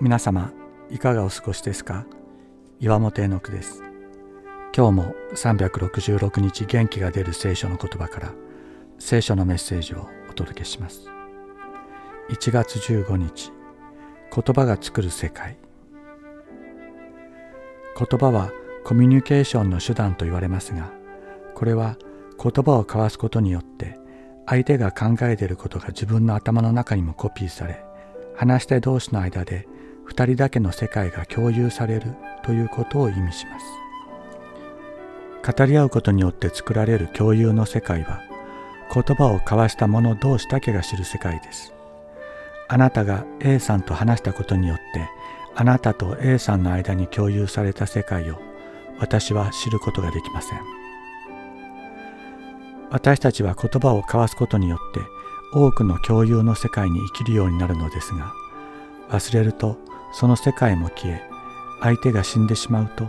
[0.00, 0.52] 皆様
[0.90, 2.06] いかがお過ごしですか？
[2.80, 3.82] 岩本絵の句です。
[4.76, 8.32] 今日も366日元気が出る聖書の言葉から
[8.98, 11.08] 聖書のメッセージをお届けします。
[12.28, 13.52] 1月15日
[14.34, 15.56] 言葉が作る世界。
[17.98, 18.52] 言葉は
[18.84, 20.92] コミュニケーションの手段と言われますが
[21.54, 21.96] これは
[22.38, 23.98] 言葉を交わすことによって
[24.46, 27.84] 相手が考えていることが自分の頭の中にもコピーされ
[28.36, 29.66] 話し手同士の間で
[30.08, 33.66] 2人だけの世界が共有されるということを意味します。
[35.46, 38.20] 語り合うことによって作られる共有の世界は
[38.92, 41.72] 言葉を交わした者同士だけが知る世界です。
[42.68, 45.08] あなたが A さんと話したことによって
[45.54, 48.38] あなたと A さんの間に共有された世界を
[48.98, 50.85] 私は知ることができません。
[52.90, 55.00] 私たちは言葉を交わすことによって
[55.52, 58.32] 多くの共有の世界に生きるようになるのですが
[59.08, 59.78] 忘れると
[60.12, 61.22] その世界も消え
[61.80, 63.08] 相手が死んでしまうと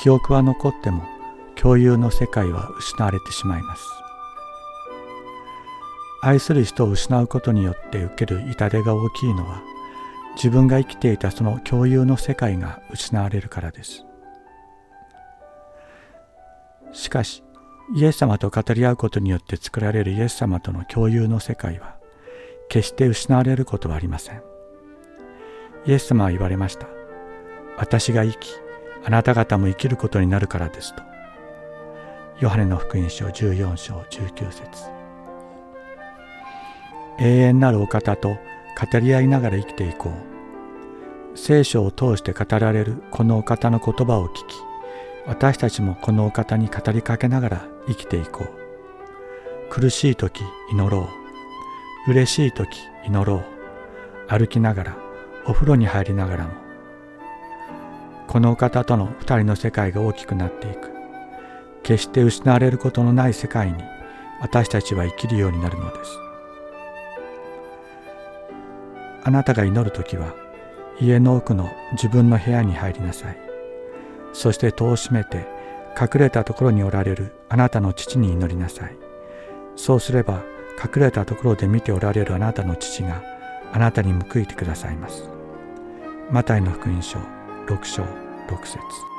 [0.00, 1.04] 記憶は残っても
[1.56, 3.82] 共有の世界は失われてしまいます。
[6.20, 9.62] 愛する人を失うことによって受ける痛手が大きいのは
[10.36, 14.04] 自分が生きていたその共有の世界が失われるからです。
[16.92, 17.44] しかし
[17.92, 21.96] イエス様と語り合うことによって作られるイエス様との共有の世界は
[22.68, 24.54] 決して失われることはありません
[25.86, 26.86] イエス様は言われました。
[27.76, 28.54] 私が生き、
[29.04, 31.02] あなた方も生きることになるからですと。
[32.40, 34.90] ヨハネの福音書14章19節
[37.20, 41.38] 永遠なるお方と語り合いながら生きていこう。
[41.38, 44.54] 聖書を通して語られるこのお方の言葉を聞き、
[45.26, 49.70] 私たちもこのお方に語りかけながら生きていこう。
[49.70, 51.08] 苦しい時祈ろ
[52.06, 52.10] う。
[52.10, 53.54] 嬉しい時祈ろう。
[54.28, 54.96] 歩きながら
[55.46, 56.54] お風呂に入りながらも
[58.26, 60.90] このお方との二人の世界が大きくなっていく
[61.82, 63.82] 決して失われることのない世界に
[64.40, 66.18] 私たちは生きるようになるのです
[69.22, 70.34] あなたが祈る時は
[71.00, 73.36] 家の奥の自分の部屋に入りなさい
[74.34, 75.46] そして戸を閉めて
[75.98, 78.96] 隠れたところにおられるあなたの父に祈りなさい。
[79.76, 80.42] そうすれば
[80.78, 83.22] 隠れたところで見ておられるあなたの父が
[83.72, 85.30] あなたに報いてくださいます。
[86.30, 87.18] マタイの福音書
[87.66, 88.06] 6章6
[88.66, 89.13] 節。